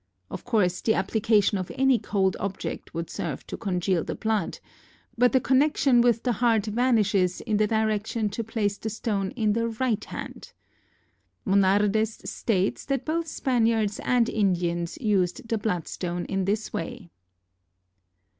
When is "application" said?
0.95-1.59